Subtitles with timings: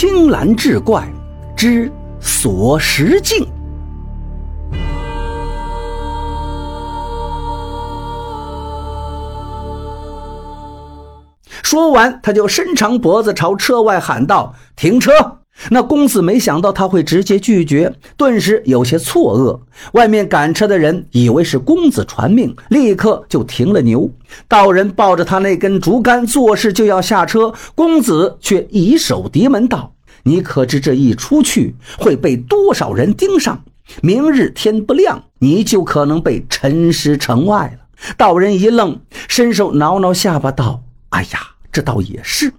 [0.00, 1.06] 青蓝志怪
[1.54, 1.92] 之
[2.22, 3.46] 锁石镜。
[11.62, 15.12] 说完，他就伸长脖子朝车外喊道：“停车！”
[15.68, 19.60] 那公子没想到他会直接拒绝，顿时有些错愕。
[19.92, 24.10] 外面赶车的人以为是公子传命，立刻就停了牛。
[24.48, 29.92] 道人抱着他那根竹竿，作势就要下车，公子却以手敌门道
[30.24, 33.62] ：“你可知这一出去会被多少人盯上？
[34.02, 38.98] 明日天不亮，你就可能被沉尸城外了。”道人一愣，
[39.28, 41.40] 伸手挠挠下巴道：“哎呀，
[41.70, 42.52] 这倒也是。”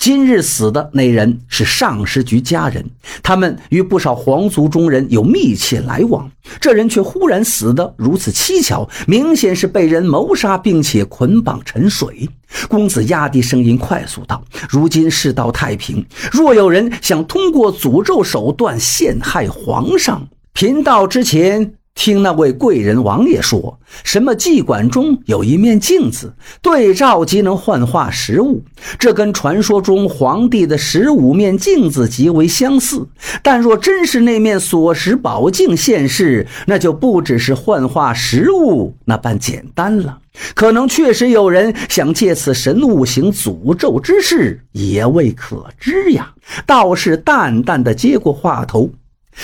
[0.00, 2.82] 今日死的那人是上师局家人，
[3.22, 6.30] 他们与不少皇族中人有密切来往。
[6.58, 12.26] 这人却忽然死得如此蹊跷，明显是被人谋杀，并且捆绑沉水。
[12.66, 28.64] 公子压低声音，快速道：“如今世道太平，若有人想通过诅咒手段陷害皇上，贫道之前。”听那位贵人王爷说，什么妓馆中有一面镜子，对照即能幻化实物。
[28.98, 33.06] 这跟传说中皇帝的十五面镜子极为相似。
[33.42, 40.20] 但若真是那面锁石宝镜现世，那就不只是幻化实物那般简单了。
[40.54, 46.32] 可能确实有人想借此神物行诅咒之事，也未可知呀。
[46.64, 48.88] 道士淡淡的接过话头。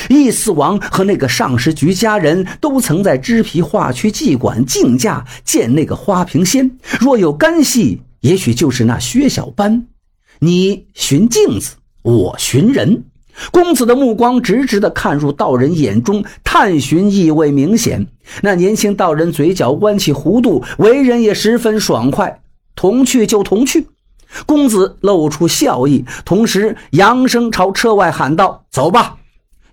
[0.08, 9.86] 易四王和那个上师局家人都曾在脂皮画区妓馆竞价见那个花瓶仙，若有干系，也许就是那薛小班。
[10.40, 13.04] 你寻镜子，我寻人。
[13.50, 18.06] 公子的目光直直地看入道人眼中，探寻意味明显。
[18.42, 22.40] 那年轻道人嘴角弯起弧度，为人也十分爽快。
[22.74, 23.86] 同去就同去。
[24.44, 29.15] 公子露出笑意，同时扬声朝车外喊道：“走吧。”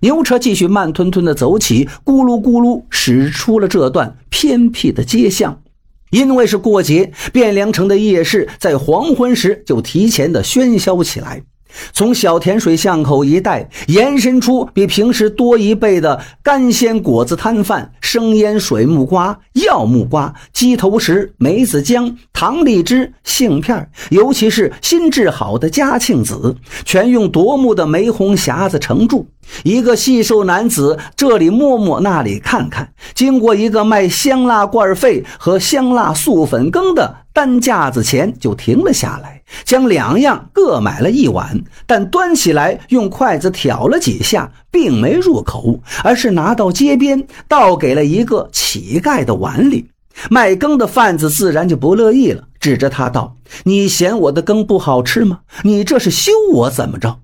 [0.04, 5.62] 牛车继续慢吞吞的走起，咕噜咕噜驶出了这段偏僻的街巷。
[6.10, 11.42] 因为是过节，汴梁城的夜市在黄昏时就提前的喧嚣起来。
[11.92, 29.26] 从小甜水巷口一带延伸出比平时多一倍的干鲜果子摊贩，生腌水木瓜、药木瓜、鸡头石、梅子浆、糖荔枝、杏片尤其是新制好的嘉庆子，全用夺目的玫红匣子盛住。
[29.62, 39.42] 一个细瘦男子这里摸摸，那里看看，经过一个卖香辣罐费和香辣素粉羹的担架子前，就停了下来。
[39.64, 49.86] 将两样各买了一碗，但端起来用筷子挑了几下，并没入口，而是拿到街边倒给了一个乞丐的碗里。
[50.30, 55.40] 卖羹的贩子自然就不乐意了，指着他道：“你嫌我的羹不好吃吗？
[55.64, 57.18] 你这是羞我怎么着？”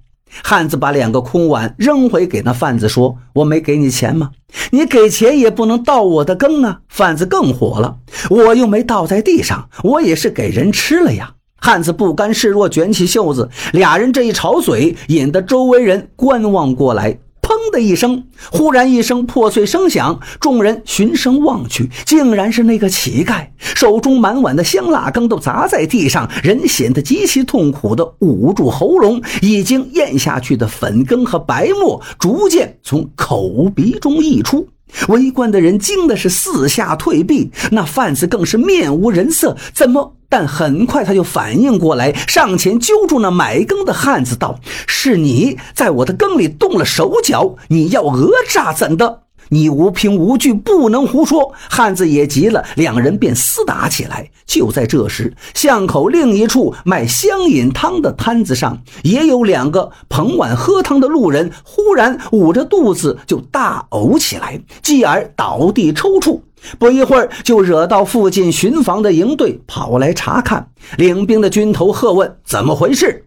[0.45, 4.31] 汉子把两个空碗扔回给那贩子，说：“我没给你钱吗？
[4.71, 7.97] 你给钱也不能倒我的羹啊！”贩子更火了
[8.31, 17.19] ：“我又没倒在地上，我也是给人吃了呀！”汉子不甘示弱，卷起袖子，俩人这一吵嘴，引得周围人观望过来。
[17.61, 34.69] 砰的一声，忽然一声破碎声响，众人循声望去，竟然是那个乞丐手中满碗的香辣羹都砸在地上，人显得极其痛苦的捂住喉咙，已经咽下去的粉羹和白沫逐渐从口鼻中溢出。
[35.09, 40.17] 围观的人惊的是四下退避，那贩子更是面无人色，怎么？
[40.31, 51.53] 但很快他就反应过来，上前揪住那买羹的汉子，道：“是你在我的羹里动了手脚，你要讹诈怎的？”你无凭无据，不能胡说。
[51.69, 54.31] 汉子也急了，两人便厮打起来。
[54.47, 66.41] 就在这时，巷口另一处卖香饮汤的摊子上，也有两个捧碗喝汤的路人，忽然捂着肚子就大呕起来，继而倒地抽搐。
[66.79, 70.69] 不一会儿，就惹到附近巡防的营队跑来查看。
[70.97, 73.25] 领兵的军头喝问：“怎么回事？”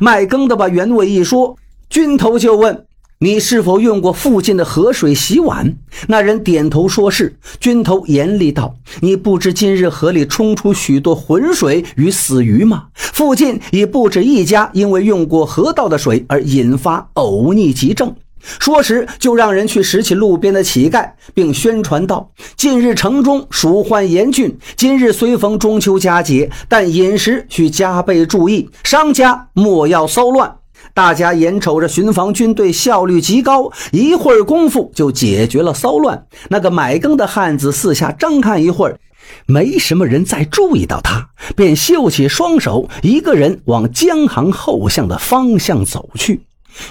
[0.00, 1.56] 卖羹的把原委一说，
[1.88, 2.86] 军头就问。
[3.22, 5.76] 你是否用过附近的河水洗碗？
[6.08, 7.36] 那人点头说是。
[7.60, 12.86] 军头严厉道：“你不知今日河里冲出许多浑水与死鱼吗？
[12.96, 18.12] 附近已不止一家因为用过河道的水而引发呕逆急症。”
[18.58, 22.28] 说时，就让人去拾起路边的乞丐，并宣传道
[22.58, 30.52] ：“近日城中鼠患严峻，今日虽逢中秋佳节，但饮食需加倍注意，商家莫要骚乱。”
[30.94, 36.26] 大家眼瞅着巡防军队效率极高，一会儿功夫就解决了骚乱。
[36.48, 38.98] 那个买羹的汉子四下张看一会儿，
[39.46, 46.42] 没什么人再注意到他，便秀起双手，一个人往江行后巷的方向走去。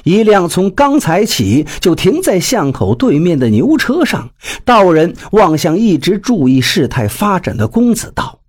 [0.04, 4.30] 一辆从刚才起就停在巷口对面的牛车上，
[4.64, 8.40] 道人望向一直注意事态发展的公子道：“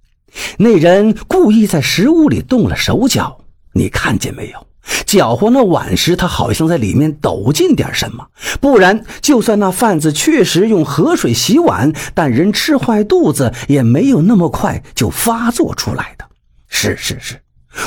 [0.58, 3.38] 那人故意在食物里动了手脚，
[3.72, 4.66] 你看见没有？
[5.06, 8.26] 搅和那碗时，他好像在里面抖进点什么。
[8.60, 16.24] 不然，就算那贩子确实用河水洗碗，但人吃坏肚子也没有那么快就发作出来的。”
[16.68, 17.40] 是是是，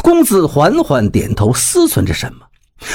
[0.03, 2.45] 公子缓缓点头，思忖着什么。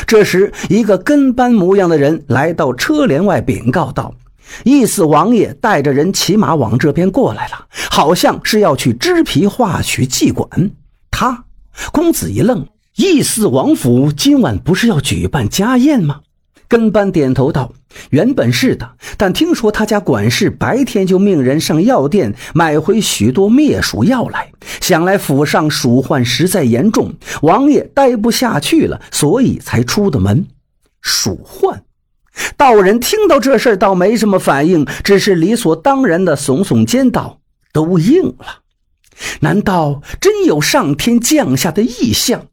[0.06, 4.14] 这时，一个跟班模样的人来到车帘外，禀告道
[4.62, 10.70] ：“义四王爷带着人骑马往这边过来了，好像是要去织皮画曲祭馆。”
[11.10, 11.44] 他，
[11.92, 12.66] 公子一愣
[13.00, 16.20] ：“义四王府今晚不是要举办家宴吗？”
[16.68, 17.72] 跟班点头道
[18.10, 27.12] ：“原本是的，但听说他家管事白天就命人上药店买回许多灭鼠药来，想来府上鼠患实在严重，
[27.42, 30.46] 王爷待不下去了，所以才出的门。
[31.00, 31.82] 鼠患，
[32.56, 37.40] 道人听到这事倒没什么反应，只是理所当然的耸耸肩道：
[37.72, 38.60] 都应了。
[39.40, 42.46] 难道真有上天降下的异象？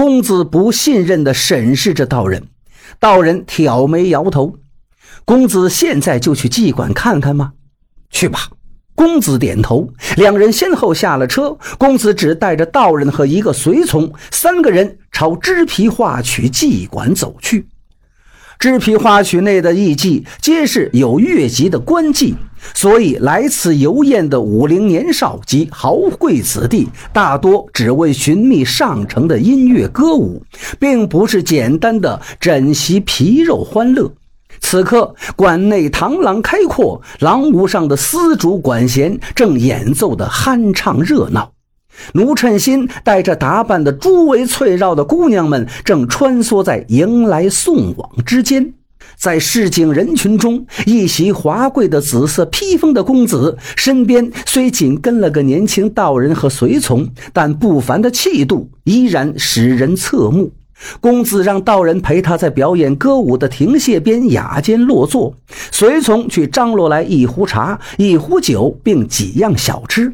[0.00, 2.44] 公子不信任的审视着道人。
[2.98, 4.56] 道人挑眉摇头
[5.26, 7.52] ：“公子现在就去妓馆看看吗？
[8.08, 8.48] 去吧。”
[8.96, 9.92] 公子点头。
[10.16, 17.68] 两人先后下了车，公子只带着道人和一个随从，三个人朝织皮画曲妓馆走去。
[18.58, 22.34] 织皮画曲内的艺妓皆是有越级的官妓，
[22.74, 30.42] 所以来此游宴的武陵年少及豪贵子弟，大多只为寻觅上乘的音乐歌舞，
[30.78, 34.12] 并不是简单的枕席皮肉欢乐。
[34.60, 41.52] 此刻馆内堂廊开阔，廊屋上的丝竹管弦正演奏的酣畅热闹。
[42.12, 48.74] 奴趁心带着打扮的诸围翠绕的姑娘们，正穿梭在迎来送往之间。
[49.20, 60.50] 在市井人群中，一袭华贵的紫色披风的公子身边虽紧跟了个年轻道人和随从，但不凡的气度依然使人侧目。
[61.00, 65.34] 公子让道人陪他在表演歌舞的亭榭边雅间落座，
[65.70, 70.10] 随从去张罗来一壶茶、一壶酒，并几样小吃。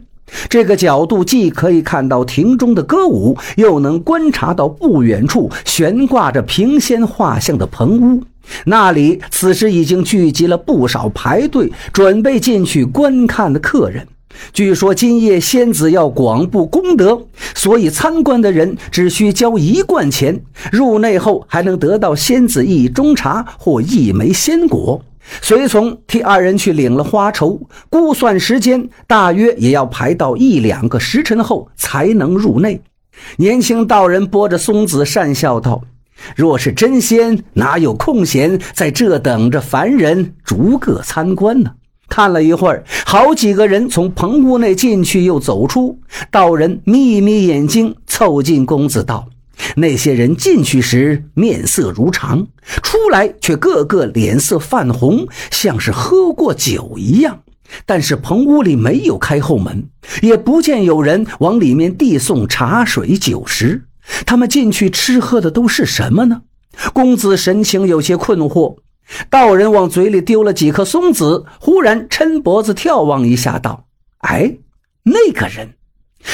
[0.48, 8.20] 这个角度既可以看到亭中的歌舞，又能观察到不远处悬挂着平仙画像的棚屋。
[8.64, 14.06] 那里此时已经聚集了不少排队准备进去观看的客人。
[14.52, 20.38] 据说今夜仙子要广布功德，所以参观的人只需交一贯钱，
[20.70, 25.02] 入内后还能得到仙子一盅茶或一枚仙果。
[25.40, 27.58] 随从替二人去领了花筹，
[27.88, 32.80] 估算时间，大约也要排到一两个时辰后才能入内。
[33.38, 35.82] 年轻道人拨着松子，讪笑道
[36.34, 41.72] ：“若是真仙，哪有空闲在这等着凡人逐个参观呢？”
[42.08, 45.98] 看了一会儿，好几个人从棚屋内进去又走出，
[46.30, 49.28] 道人眯眯眼睛，凑近公子道。
[49.74, 52.46] 那些人进去时面色如常，
[52.82, 57.40] 出来却个个脸色泛红，像是喝过酒一样。
[57.84, 59.88] 但是棚屋里没有开后门，
[60.22, 63.85] 也不见有人往里面递送茶水酒食。
[64.24, 66.42] 他们进去吃喝的都是什么呢？
[66.92, 68.76] 公子神情有些困惑。
[69.30, 73.86] 道人往嘴里丢了几颗松子，忽然抻脖子眺望一下，道
[74.26, 74.56] ：“哎，
[75.04, 75.70] 那个人。”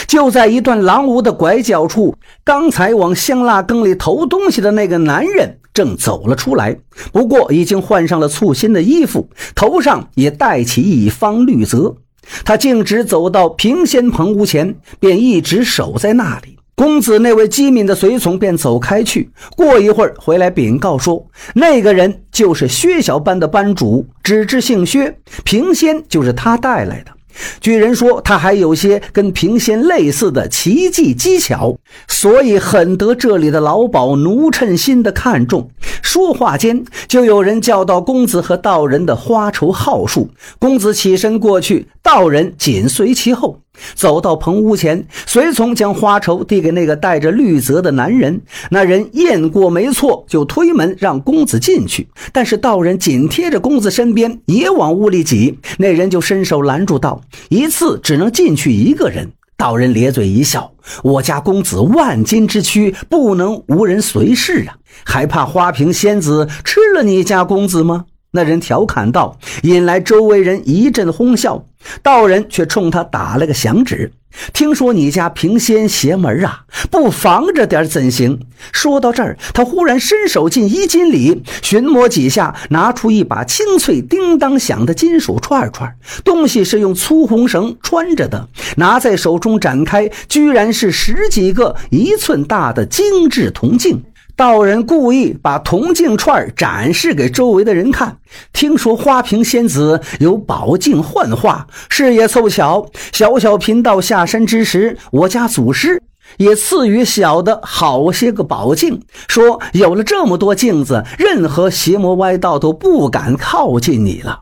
[0.08, 6.78] 就在一段狼屋的拐角处，刚才往香蜡羹里投东西的那个男人正走了出来，
[7.12, 11.96] 不过已经换上了簇新的衣服，头上也戴起一方绿泽。
[12.42, 16.51] 他径直走到平仙棚屋前，便一直守在那里。
[16.82, 21.24] 公子那位机敏的随从便走开去，过一会儿回来禀告说，
[21.54, 27.12] 那个人就是薛小班的班主，只知姓薛，平仙就是他带来的。
[27.60, 31.76] 据人说，他还有些跟平仙类似的奇技技巧，
[32.08, 35.70] 所以很得这里的老鸨奴趁心的看重。
[36.02, 40.30] 说话间，就有人叫到公子和道人的花筹号数。
[40.58, 43.60] 公子起身过去，道人紧随其后。
[43.94, 48.40] 走到棚屋前，随从将花绸递给那个戴着绿泽的男人。
[48.70, 52.08] 那人验过没错，就推门让公子进去。
[52.32, 55.58] 但是道人紧贴着公子身边，也往屋里挤。
[55.78, 60.72] 那人就伸手拦住道：“一次只能进去一个人。”道人咧嘴一笑
[61.04, 71.66] ：“我家公子万金之躯，不能无人随侍啊，还怕花瓶仙子吃了你家公子吗？”那人调侃道，引来周围人一阵哄笑。
[72.02, 74.10] 道人却冲他打了个响指。
[74.54, 78.40] 听说你家平仙邪门啊，不防着点怎行？
[78.72, 88.48] 说到这儿，他忽然伸手进衣襟里寻摸几下，拿出一把清脆、叮当响的金属串串，东西是用粗红绳穿着的。
[88.76, 94.02] 拿在手中展开，居然是十几个一寸大的精致铜镜。
[94.36, 98.18] 道人故意把铜镜串展示给周围的人看。
[98.52, 102.86] 听说花瓶仙子有宝镜幻化，是也凑巧。
[103.12, 106.02] 小小贫道下山之时，我家祖师
[106.38, 114.40] 也赐予小的好些个宝镜，说有了这么多镜子，任何邪魔歪道都不敢靠近你了。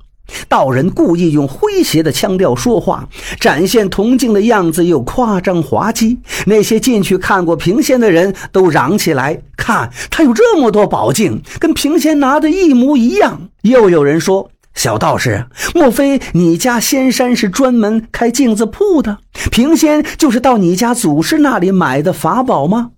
[0.49, 3.09] 道人故意用诙谐的腔调说话，
[3.39, 6.19] 展现铜镜的样子又夸张滑稽。
[6.47, 19.19] 那些进去看过平仙的人都嚷起来：“看他有这么多宝镜，跟平仙拿的一模一样。”又有人说：“小道士，莫非你家仙山是专门开镜子铺的？
[19.51, 22.91] 平仙就是到你家祖师那里买的法宝吗？”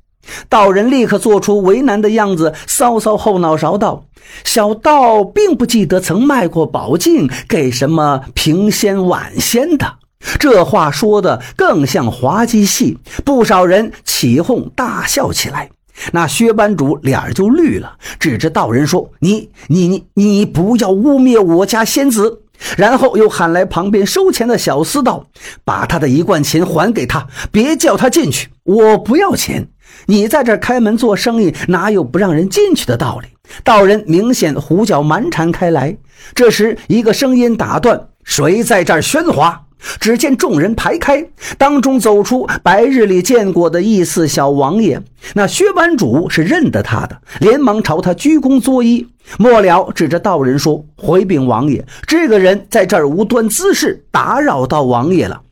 [0.48, 4.04] 道人立刻做出为难的样子，搔搔后脑勺道
[4.44, 9.94] ：“小道并不记得曾卖过宝镜给什么平仙晚仙的。”
[10.38, 15.68] 这话说的更像滑稽戏，不少人起哄大笑起来。
[16.12, 22.42] 那薛班主脸就绿了，指着道人说：“你、你、你、你不要污蔑我家仙子！”
[22.78, 25.26] 然后又喊来旁边收钱的小厮道
[25.64, 29.68] ：“把他的一贯钱还给他，别叫他进去，我不要钱。”
[30.06, 33.28] 你在这开门做生意，哪有不让人进去的道理？
[33.62, 35.96] 道人明显胡搅蛮缠开来。
[36.34, 39.64] 这时，一个声音打断：“谁在这儿喧哗？”
[39.98, 41.26] 只见众人排开，
[41.58, 45.02] 当中走出白日里见过的义四小王爷。
[45.34, 49.04] 那薛班主是认得他的，连忙朝他鞠躬作揖。
[49.38, 55.42] 末了，指着道人说：“回禀王爷，这个人在这儿无端滋事，打扰到王爷了。”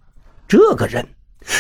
[0.46, 1.04] 这个人。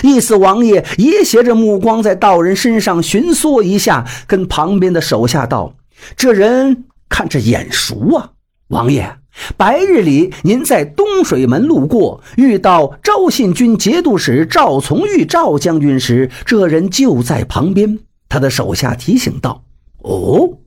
[0.02, 5.74] 意思王爷也斜着目光在道人身上寻索一下，跟旁边的手下道
[6.16, 8.30] ：“这人看着眼熟啊，
[8.68, 9.16] 王爷。
[9.56, 19.62] 白日里您在东水门路过，遇到昭信军节度使赵从玉赵将军时，这人就在旁边。”他的手下提醒道
[20.02, 20.58] ：“哦，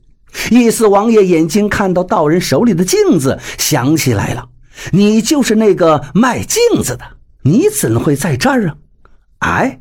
[0.50, 4.48] 意思王爷眼睛看到道人手里的镜子，想起来了，
[4.92, 7.04] 你就是那个卖镜子的，
[7.42, 8.74] 你怎会在这儿啊？”
[9.44, 9.80] 哎，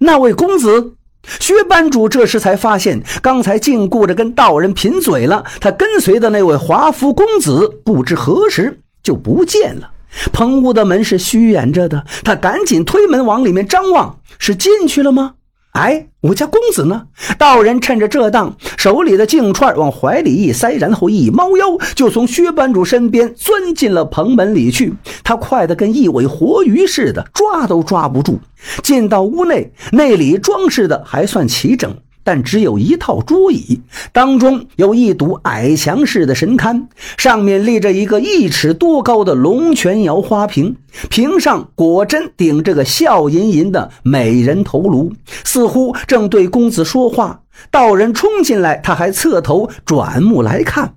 [0.00, 0.94] 那位公子，
[1.38, 5.44] 薛班主这时才发现，刚才竟顾着跟道人贫嘴了。
[5.60, 9.92] 他跟随的那位华服公子，不知何时就不见了。
[10.32, 15.34] 棚屋的门是虚掩着的，他赶紧推门往里面张望，是进去了吗？
[15.72, 17.04] 哎，我家公子呢？
[17.38, 24.92] 道人趁着这当，手里的镜串往怀里一塞，然后一猫腰，就从薛班主身边钻进了棚门里去。
[25.22, 28.40] 他快得跟一尾活鱼似的，抓都抓不住。
[28.82, 31.96] 进到屋内，内里装饰的还算齐整。
[32.32, 33.80] 但只有一套桌椅，
[34.12, 36.84] 当中有一堵矮墙式的神龛，
[37.16, 40.76] 上面立着一个一尺多高的龙泉窑花瓶，
[41.08, 47.40] 瓶上果真顶着个笑吟吟的美人头颅，似乎正对公子说话。
[47.68, 50.94] 道人冲进来，他还侧头转目来看，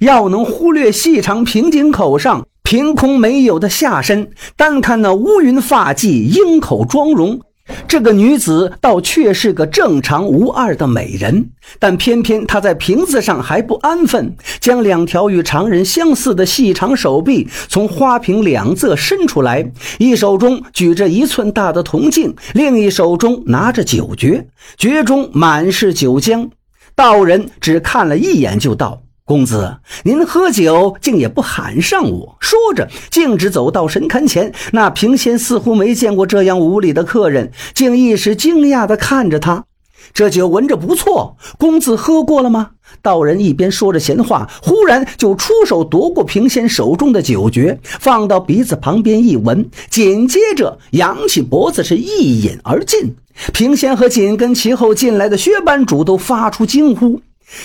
[0.00, 7.42] 要能忽略细长瓶颈口上凭空没有的下身，单看那乌云发髻、鹰口妆容。
[7.92, 24.46] 这个女子倒却是个正常无二的美人，但偏偏她在瓶子上还不安分，将两条与常人相似的细长手臂从花瓶两侧伸出来，一手中举着一寸大的铜镜，另一手中拿着酒爵，
[24.78, 26.48] 爵中满是酒浆。
[26.94, 29.02] 道人只看了一眼，就道。
[29.32, 32.36] 公子，您喝酒竟也不喊上我。
[32.38, 34.52] 说着，径直走到神龛前。
[34.72, 39.64] 那平仙似乎没见过这样无礼的客人，竟一时惊讶地看着他。
[40.12, 42.72] 这酒闻着不错，公子喝过了吗？
[43.00, 53.16] 道人一边说着闲话，忽然就出手夺过平仙手中的酒爵，放到鼻子旁边一闻，紧接着扬起脖子是一饮而尽。
[53.54, 57.22] 平仙和紧跟其后进来的薛班主都发出惊呼。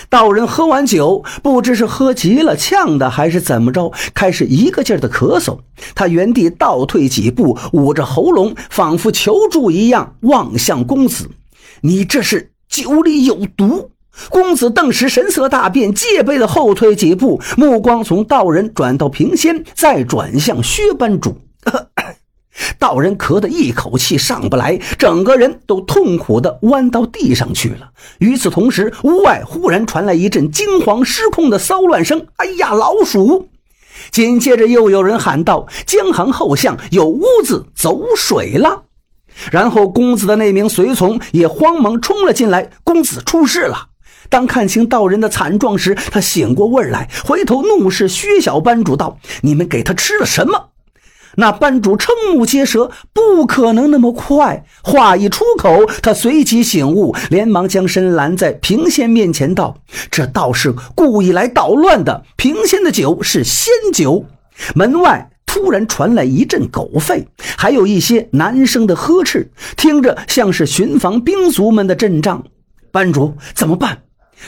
[0.09, 5.59] 道人喝完酒，不知是喝急了呛的，还是怎么着，开始一个劲儿的咳嗽。
[5.95, 11.29] 他原地倒退几步，捂着喉咙，仿佛求助一样，望向公子
[11.81, 13.91] ：“你这是酒里有毒！”
[14.29, 21.37] 公子顿时神色大变，戒备的后退几步，目光从道人转到平仙，再转向薛班主。
[22.79, 27.89] 道人咳得一口气上不来，整个人都痛苦地弯到地上去了。
[28.19, 33.49] 与此同时，屋外忽然传来一阵惊慌失控的骚乱声：“哎呀，老鼠！”
[34.11, 38.83] 紧接着又有人喊道：“江行后巷有屋子走水了。”
[39.51, 43.87] 然后公子的那名随从也慌忙冲了进来：“公子出事了！”
[44.29, 50.69] 当看清道人的惨状时，他醒过味来，回头怒视薛小班主道：“你们给他吃了什么？”
[51.39, 54.65] 那班主瞠目结舌，不可能那么快。
[54.81, 59.77] 话一出口，他随即醒悟，连忙将身拦在平仙面前，道
[60.09, 62.23] ：“这道士故意来捣乱的。
[62.37, 64.25] 平仙的酒是仙酒。”
[64.73, 72.43] 门外突然传来一阵狗吠，还有一些男声的呵斥，听着像是巡防兵卒们的阵仗。
[72.91, 73.99] 班主怎么办？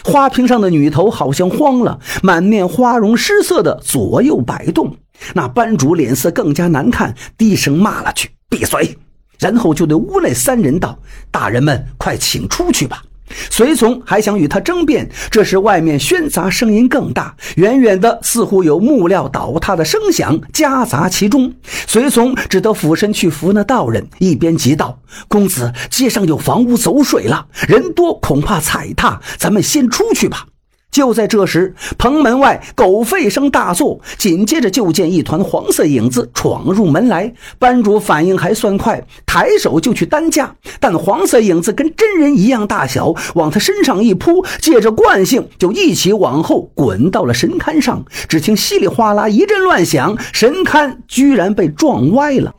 [0.04, 4.96] 花瓶上的女头好像慌了，满面花容失色的左右摆动。
[5.34, 8.98] 那班主脸色更加难看，低声骂了句：“闭嘴！”
[9.40, 10.98] 然后就对屋内三人道
[11.32, 13.04] ：“大人们，快请出去吧。”
[13.50, 21.54] 随从还想与他争辩，这时外面喧杂声音更大，远远的似乎有木料倒塌的声响夹杂其中。
[21.88, 30.46] 随从只得俯身去扶那道人，一边急道：“公子，街上有房屋走水了，人多恐怕踩踏，咱们先出去吧。”
[30.92, 37.32] 就在这时，棚门外狗吠声大作，紧接着就见一团黄色影子闯入门来。
[37.60, 48.04] 班主反应还算快，抬手就去担架，但黄色影子跟真人一样大小，往他身上一扑，借着惯性就一起往后滚到了神龛上。
[48.28, 52.56] 只听稀里哗啦一阵乱响，神龛居然被撞歪了。